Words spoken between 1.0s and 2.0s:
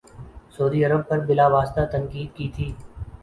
پر بلا واسطہ